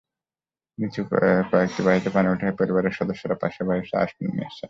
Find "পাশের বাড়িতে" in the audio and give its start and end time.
3.35-3.95